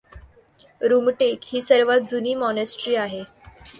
रुमटेक 0.81 1.39
ही 1.43 1.61
सर्वात 1.61 1.99
जुनी 2.01 2.33
मॉनेस्ट्री 2.35 2.95
आहे. 2.95 3.23